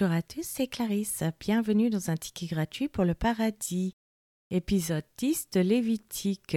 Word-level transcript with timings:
Bonjour 0.00 0.14
à 0.14 0.22
tous, 0.22 0.44
c'est 0.44 0.68
Clarisse. 0.68 1.24
Bienvenue 1.40 1.90
dans 1.90 2.08
un 2.08 2.16
ticket 2.16 2.46
gratuit 2.46 2.86
pour 2.86 3.04
le 3.04 3.14
paradis. 3.14 3.94
Épisode 4.52 5.02
10 5.16 5.50
de 5.50 5.60
Lévitique. 5.60 6.56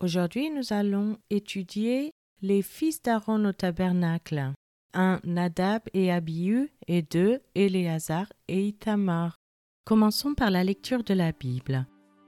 Aujourd'hui, 0.00 0.50
nous 0.50 0.72
allons 0.72 1.16
étudier 1.30 2.10
les 2.42 2.62
fils 2.62 3.00
d'Aaron 3.00 3.44
au 3.44 3.52
tabernacle. 3.52 4.52
1. 4.94 5.20
Nadab 5.22 5.82
et 5.94 6.10
Abihu 6.10 6.72
et 6.88 7.02
2. 7.02 7.40
Éléazar 7.54 8.26
et 8.48 8.66
Itamar. 8.66 9.36
Commençons 9.84 10.34
par 10.34 10.50
la 10.50 10.64
lecture 10.64 11.04
de 11.04 11.14
la 11.14 11.30
Bible. 11.30 11.86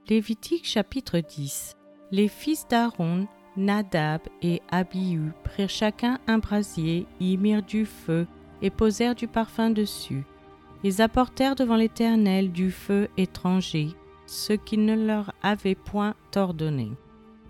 Lévitique 0.09 0.69
chapitre 0.69 1.19
10. 1.19 1.73
Les 2.13 2.29
fils 2.29 2.69
d'Aaron, 2.69 3.27
Nadab 3.57 4.21
et 4.43 4.63
Abihu 4.71 5.33
prirent 5.43 5.69
chacun 5.69 6.21
un 6.29 6.39
brasier, 6.39 7.09
y 7.19 7.37
mirent 7.39 7.67
du 7.67 7.87
feu 7.87 8.29
et 8.63 8.71
posèrent 8.71 9.15
du 9.15 9.29
parfum 9.29 9.71
dessus. 9.71 10.25
Ils 10.85 11.03
apportèrent 11.03 11.57
devant 11.57 11.77
l'Éternel 11.77 12.53
du 12.53 12.71
feu 12.71 13.09
étranger, 13.17 13.89
ce 14.27 14.53
qu'il 14.53 14.85
ne 14.85 14.95
leur 14.95 15.33
avait 15.43 15.75
point 15.75 16.15
ordonné. 16.37 16.91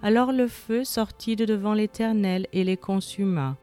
Alors 0.02 0.32
le 0.32 0.46
feu 0.46 0.84
sortit 0.84 1.36
de 1.36 1.44
devant 1.44 1.74
l'Éternel 1.74 2.46
et 2.52 2.64
les 2.64 2.76
consuma. 2.76 3.56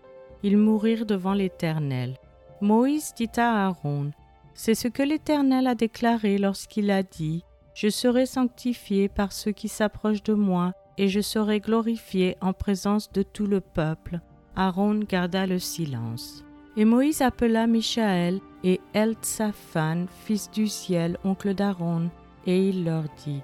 Ils 0.44 0.58
mourirent 0.58 1.06
devant 1.06 1.34
l'Éternel. 1.34 2.18
Moïse 2.62 3.14
dit 3.16 3.30
à 3.38 3.66
Aaron, 3.66 4.12
C'est 4.54 4.76
ce 4.76 4.88
que 4.88 5.04
l'Éternel 5.04 5.68
a 5.68 5.76
déclaré 5.76 6.38
lorsqu'il 6.38 6.92
a 6.92 7.04
dit, 7.04 7.44
Je 7.74 7.90
serai 7.90 8.26
sanctifié 8.26 9.10
par 9.10 9.32
ceux 9.32 9.52
qui 9.52 9.68
s'approchent 9.68 10.24
de 10.24 10.34
moi, 10.34 10.74
et 10.98 11.08
je 11.08 11.20
serai 11.20 11.60
glorifié 11.60 12.38
en 12.42 12.54
présence 12.54 13.12
de 13.12 13.24
tout 13.24 13.48
le 13.48 13.60
peuple. 13.60 14.20
Aaron 14.56 15.00
garda 15.00 15.46
le 15.46 15.60
silence. 15.60 16.45
Et 16.78 16.84
Moïse 16.84 17.22
appela 17.22 17.68
Michaël 17.68 18.42
et 18.64 18.82
Eltsaphan, 18.94 20.08
fils 20.26 20.52
du 20.52 20.68
ciel, 20.68 21.18
oncle 21.24 21.54
d'Aaron, 21.54 22.10
et 22.46 22.68
il 22.68 22.84
leur 22.84 23.04
dit 23.24 23.42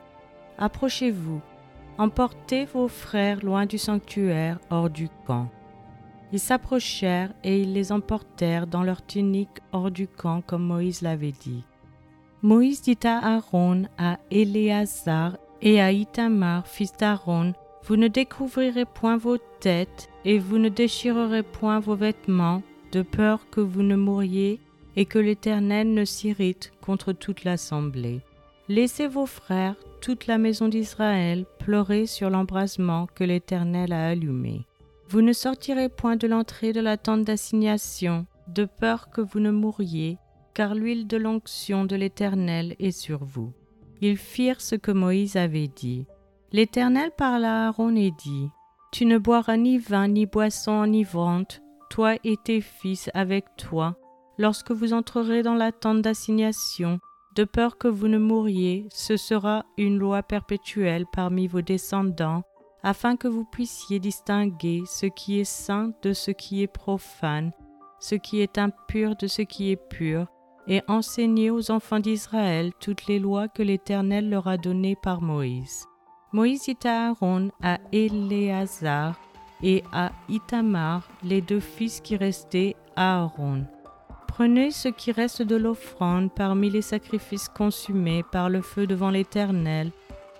Approchez-vous, 0.57 1.41
emportez 1.97 2.65
vos 2.65 2.89
frères 2.89 3.43
loin 3.43 3.65
du 3.65 3.77
sanctuaire, 3.77 4.59
hors 4.69 4.89
du 4.89 5.07
camp. 5.25 5.49
Ils 6.33 6.39
s'approchèrent 6.39 7.33
et 7.43 7.61
ils 7.61 7.73
les 7.73 7.91
emportèrent 7.91 8.67
dans 8.67 8.83
leurs 8.83 9.05
tuniques 9.05 9.61
hors 9.71 9.91
du 9.91 10.07
camp, 10.07 10.41
comme 10.41 10.63
Moïse 10.63 11.01
l'avait 11.01 11.33
dit. 11.33 11.63
Moïse 12.41 12.81
dit 12.81 12.99
à 13.03 13.35
Aaron, 13.35 13.83
à 13.97 14.17
Éléazar 14.29 15.37
et 15.61 15.81
à 15.81 15.91
Itamar, 15.91 16.67
fils 16.67 16.91
d'Aaron, 16.97 17.53
Vous 17.83 17.95
ne 17.95 18.07
découvrirez 18.07 18.85
point 18.85 19.17
vos 19.17 19.37
têtes, 19.59 20.09
et 20.25 20.37
vous 20.37 20.57
ne 20.57 20.69
déchirerez 20.69 21.43
point 21.43 21.79
vos 21.79 21.95
vêtements, 21.95 22.61
de 22.91 23.01
peur 23.01 23.49
que 23.49 23.61
vous 23.61 23.83
ne 23.83 23.95
mouriez 23.95 24.59
et 24.95 25.05
que 25.05 25.19
l'Éternel 25.19 25.93
ne 25.93 26.05
s'irrite 26.05 26.71
contre 26.81 27.13
toute 27.13 27.43
l'assemblée. 27.43 28.21
Laissez 28.67 29.07
vos 29.07 29.25
frères, 29.25 29.75
toute 30.01 30.27
la 30.27 30.37
maison 30.37 30.67
d'Israël, 30.67 31.45
pleurer 31.59 32.05
sur 32.05 32.29
l'embrasement 32.29 33.07
que 33.15 33.23
l'Éternel 33.23 33.93
a 33.93 34.07
allumé. 34.07 34.65
Vous 35.09 35.21
ne 35.21 35.33
sortirez 35.33 35.89
point 35.89 36.15
de 36.15 36.27
l'entrée 36.27 36.73
de 36.73 36.79
la 36.79 36.97
tente 36.97 37.23
d'assignation, 37.25 38.25
de 38.47 38.65
peur 38.65 39.09
que 39.09 39.21
vous 39.21 39.39
ne 39.39 39.51
mouriez, 39.51 40.17
car 40.53 40.75
l'huile 40.75 41.07
de 41.07 41.17
l'onction 41.17 41.85
de 41.85 41.95
l'Éternel 41.95 42.75
est 42.79 42.91
sur 42.91 43.23
vous. 43.23 43.51
Ils 44.01 44.17
firent 44.17 44.61
ce 44.61 44.75
que 44.75 44.91
Moïse 44.91 45.35
avait 45.37 45.67
dit. 45.67 46.05
L'Éternel 46.51 47.11
parla 47.15 47.65
à 47.65 47.67
Aaron 47.67 47.95
et 47.95 48.11
dit, 48.11 48.49
Tu 48.91 49.05
ne 49.05 49.17
boiras 49.17 49.57
ni 49.57 49.77
vin 49.77 50.07
ni 50.07 50.25
boisson 50.25 50.71
enivrante, 50.71 51.61
toi 51.91 52.15
et 52.23 52.37
tes 52.37 52.61
fils 52.61 53.11
avec 53.13 53.45
toi, 53.57 53.95
lorsque 54.37 54.71
vous 54.71 54.93
entrerez 54.93 55.43
dans 55.43 55.55
la 55.55 55.73
tente 55.73 56.01
d'assignation, 56.01 56.99
de 57.35 57.43
peur 57.43 57.77
que 57.77 57.89
vous 57.89 58.07
ne 58.07 58.17
mouriez, 58.17 58.87
ce 58.93 59.17
sera 59.17 59.65
une 59.77 59.99
loi 59.99 60.23
perpétuelle 60.23 61.05
parmi 61.11 61.47
vos 61.47 61.61
descendants, 61.61 62.43
afin 62.81 63.17
que 63.17 63.27
vous 63.27 63.43
puissiez 63.43 63.99
distinguer 63.99 64.81
ce 64.85 65.05
qui 65.05 65.39
est 65.39 65.43
saint 65.43 65.91
de 66.01 66.13
ce 66.13 66.31
qui 66.31 66.63
est 66.63 66.67
profane, 66.67 67.51
ce 67.99 68.15
qui 68.15 68.39
est 68.39 68.57
impur 68.57 69.15
de 69.17 69.27
ce 69.27 69.41
qui 69.41 69.71
est 69.71 69.89
pur, 69.89 70.27
et 70.67 70.81
enseigner 70.87 71.51
aux 71.51 71.71
enfants 71.71 71.99
d'Israël 71.99 72.71
toutes 72.79 73.07
les 73.07 73.19
lois 73.19 73.49
que 73.49 73.63
l'Éternel 73.63 74.29
leur 74.29 74.47
a 74.47 74.57
données 74.57 74.95
par 74.95 75.21
Moïse. 75.21 75.85
Moïse 76.31 76.63
dit 76.63 76.87
à 76.87 77.09
Aaron, 77.09 77.51
à 77.61 77.79
Éléazar, 77.91 79.19
et 79.63 79.83
à 79.91 80.11
Itamar, 80.29 81.07
les 81.23 81.41
deux 81.41 81.59
fils 81.59 82.01
qui 82.01 82.15
restaient 82.15 82.75
à 82.95 83.21
Aaron. 83.21 83.65
Prenez 84.27 84.71
ce 84.71 84.87
qui 84.87 85.11
reste 85.11 85.41
de 85.41 85.55
l'offrande 85.55 86.31
parmi 86.33 86.69
les 86.69 86.81
sacrifices 86.81 87.49
consumés 87.49 88.23
par 88.31 88.49
le 88.49 88.61
feu 88.61 88.87
devant 88.87 89.11
l'Éternel, 89.11 89.91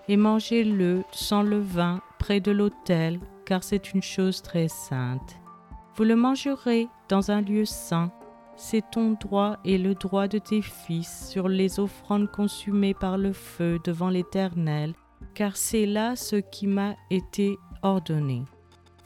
et 0.08 0.16
mangez-le 0.16 1.02
sans 1.12 1.42
le 1.42 1.60
vin 1.60 2.00
près 2.18 2.40
de 2.40 2.50
l'autel, 2.50 3.20
car 3.44 3.62
c'est 3.62 3.92
une 3.92 4.02
chose 4.02 4.42
très 4.42 4.68
sainte. 4.68 5.36
Vous 5.94 6.04
le 6.04 6.16
mangerez 6.16 6.88
dans 7.08 7.30
un 7.30 7.42
lieu 7.42 7.64
saint. 7.64 8.10
C'est 8.56 8.90
ton 8.90 9.12
droit 9.12 9.58
et 9.64 9.78
le 9.78 9.94
droit 9.94 10.28
de 10.28 10.38
tes 10.38 10.62
fils 10.62 11.28
sur 11.28 11.48
les 11.48 11.80
offrandes 11.80 12.30
consumées 12.30 12.94
par 12.94 13.18
le 13.18 13.32
feu 13.32 13.78
devant 13.84 14.08
l'Éternel, 14.08 14.94
car 15.34 15.56
c'est 15.56 15.86
là 15.86 16.16
ce 16.16 16.36
qui 16.36 16.66
m'a 16.66 16.94
été 17.10 17.56
ordonné. 17.82 18.44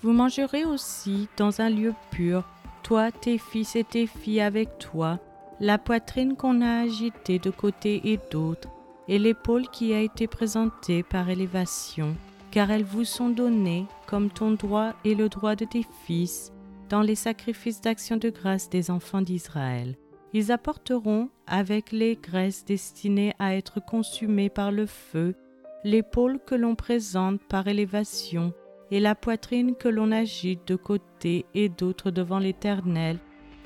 Vous 0.07 0.13
mangerez 0.13 0.65
aussi 0.65 1.29
dans 1.37 1.61
un 1.61 1.69
lieu 1.69 1.93
pur, 2.13 2.49
toi, 2.85 3.11
tes 3.11 3.39
fils 3.39 3.75
et 3.75 3.83
tes 3.83 4.07
filles 4.07 4.41
avec 4.41 4.79
toi, 4.79 5.19
la 5.59 5.79
poitrine 5.79 6.37
qu'on 6.37 6.61
a 6.61 6.83
agitée 6.83 7.41
de 7.41 7.51
côté 7.51 8.13
et 8.13 8.21
d'autre, 8.31 8.69
et 9.09 9.19
l'épaule 9.19 9.67
qui 9.67 9.93
a 9.95 10.01
été 10.01 10.29
présentée 10.29 11.03
par 11.03 11.29
élévation, 11.29 12.15
car 12.53 12.71
elles 12.71 12.85
vous 12.85 13.03
sont 13.03 13.31
données 13.31 13.87
comme 14.07 14.31
ton 14.31 14.53
droit 14.53 14.93
et 15.05 15.17
le 15.17 15.29
droit 15.29 15.57
de 15.57 15.65
tes 15.65 15.85
fils 16.05 16.53
dans 16.89 17.03
les 17.03 17.17
sacrifices 17.17 17.81
d'action 17.81 18.17
de 18.17 18.31
grâce 18.31 18.71
des 18.71 18.93
enfants 18.93 19.23
d'Israël. 19.23 19.97
Ils 20.33 20.53
apporteront, 20.53 21.31
avec 21.49 21.91
les 21.91 22.15
graisses 22.15 22.65
destinées 22.65 23.35
à 23.41 23.57
être 23.57 23.85
consumées 23.85 24.51
par 24.51 24.71
le 24.71 24.87
feu, 24.87 25.35
l'épaule 25.83 26.39
que 26.47 26.55
l'on 26.55 26.77
présente 26.77 27.41
par 27.49 27.67
élévation 27.67 28.55
et 28.91 29.01
la 29.01 29.15
poitrine 29.15 29.75
que 29.75 29.89
l'on 29.89 30.13
agite 30.13 30.67
de 30.69 30.77
côté 30.77 31.47
et 31.55 31.69
d'autre 31.69 32.11
devant 32.11 32.39
l'Éternel, 32.39 33.19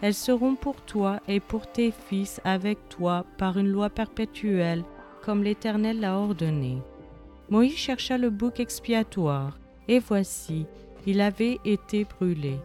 elles 0.03 0.15
seront 0.15 0.55
pour 0.55 0.81
toi 0.83 1.21
et 1.29 1.41
pour 1.41 1.67
tes 1.67 1.91
fils 1.91 2.41
avec 2.45 2.79
toi 2.89 3.27
par 3.37 3.59
une 3.59 3.69
loi 3.69 3.91
perpétuelle, 3.91 4.83
comme 5.23 5.43
l'Éternel 5.43 6.01
l'a 6.01 6.17
ordonné. 6.17 6.79
Moïse 7.51 7.77
chercha 7.77 8.17
le 8.17 8.31
bouc 8.31 8.61
expiatoire, 8.61 9.59
et 9.89 9.99
voici, 9.99 10.67
il 11.07 11.21
avait 11.21 11.59
été 11.65 12.05
brûlé. 12.05 12.57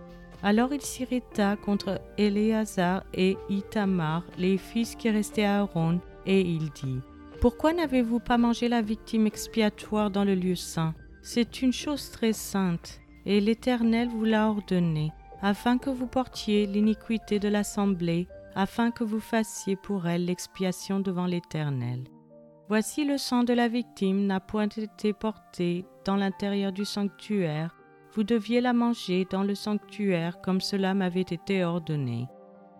Alors 0.43 0.73
il 0.73 0.81
s'irrita 0.81 1.55
contre 1.55 1.99
Éléazar 2.17 3.03
et 3.13 3.35
Itamar, 3.49 4.23
les 4.37 4.57
fils 4.57 4.95
qui 4.95 5.09
restaient 5.09 5.43
à 5.43 5.59
Aaron, 5.61 5.99
et 6.25 6.41
il 6.41 6.69
dit 6.71 6.99
Pourquoi 7.41 7.73
n'avez-vous 7.73 8.19
pas 8.19 8.37
mangé 8.37 8.69
la 8.69 8.81
victime 8.81 9.27
expiatoire 9.27 10.11
dans 10.11 10.23
le 10.23 10.35
lieu 10.35 10.55
saint? 10.55 10.93
C'est 11.25 11.63
une 11.63 11.73
chose 11.73 12.11
très 12.11 12.33
sainte, 12.33 13.01
et 13.25 13.41
l'Éternel 13.41 14.09
vous 14.09 14.25
l'a 14.25 14.47
ordonné, 14.47 15.11
afin 15.41 15.79
que 15.79 15.89
vous 15.89 16.05
portiez 16.05 16.67
l'iniquité 16.67 17.39
de 17.39 17.47
l'assemblée, 17.47 18.27
afin 18.53 18.91
que 18.91 19.03
vous 19.03 19.19
fassiez 19.19 19.75
pour 19.75 20.07
elle 20.07 20.25
l'expiation 20.25 20.99
devant 20.99 21.25
l'Éternel. 21.25 22.03
Voici 22.69 23.05
le 23.05 23.17
sang 23.17 23.43
de 23.43 23.53
la 23.53 23.67
victime 23.67 24.27
n'a 24.27 24.39
point 24.39 24.67
été 24.67 25.13
porté 25.13 25.85
dans 26.05 26.15
l'intérieur 26.15 26.71
du 26.71 26.85
sanctuaire, 26.85 27.75
vous 28.13 28.23
deviez 28.23 28.61
la 28.61 28.73
manger 28.73 29.25
dans 29.27 29.43
le 29.43 29.55
sanctuaire 29.55 30.39
comme 30.41 30.61
cela 30.61 30.93
m'avait 30.93 31.21
été 31.21 31.65
ordonné. 31.65 32.27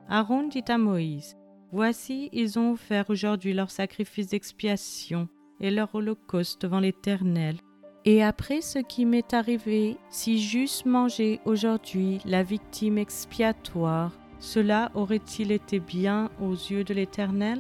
Aaron 0.08 0.48
dit 0.48 0.64
à 0.68 0.78
Moïse, 0.78 1.36
Voici, 1.72 2.30
ils 2.32 2.60
ont 2.60 2.74
offert 2.74 3.10
aujourd'hui 3.10 3.54
leur 3.54 3.72
sacrifice 3.72 4.28
d'expiation 4.28 5.28
et 5.60 5.72
leur 5.72 5.94
holocauste 5.96 6.62
devant 6.62 6.80
l'Éternel, 6.80 7.58
et 8.06 8.24
après 8.24 8.62
ce 8.62 8.80
qui 8.80 9.06
m'est 9.06 9.34
arrivé, 9.34 9.98
si 10.10 10.40
j'eusse 10.40 10.86
mangé 10.86 11.40
aujourd'hui 11.44 12.20
la 12.26 12.44
victime 12.44 12.98
expiatoire, 12.98 14.12
cela 14.40 14.92
aurait-il 14.94 15.52
été 15.52 15.80
bien 15.80 16.30
aux 16.40 16.54
yeux 16.54 16.84
de 16.84 16.94
l'Éternel? 16.94 17.60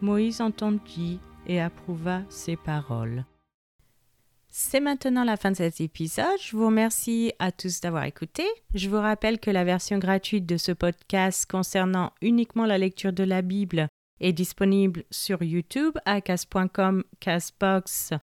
Moïse 0.00 0.40
entendit 0.40 1.20
et 1.46 1.60
approuva 1.60 2.22
ces 2.28 2.56
paroles. 2.56 3.24
C'est 4.50 4.80
maintenant 4.80 5.24
la 5.24 5.36
fin 5.36 5.50
de 5.52 5.56
cet 5.56 5.80
épisode. 5.80 6.26
Je 6.42 6.56
vous 6.56 6.66
remercie 6.66 7.32
à 7.38 7.52
tous 7.52 7.80
d'avoir 7.80 8.04
écouté. 8.04 8.44
Je 8.74 8.88
vous 8.88 9.00
rappelle 9.00 9.38
que 9.38 9.50
la 9.50 9.64
version 9.64 9.98
gratuite 9.98 10.46
de 10.46 10.56
ce 10.56 10.72
podcast 10.72 11.50
concernant 11.50 12.12
uniquement 12.22 12.66
la 12.66 12.78
lecture 12.78 13.12
de 13.12 13.24
la 13.24 13.40
Bible 13.42 13.88
est 14.20 14.32
disponible 14.32 15.04
sur 15.10 15.42
YouTube 15.42 15.96
à 16.04 16.20
cas.com, 16.20 17.04
casbox 17.20 18.12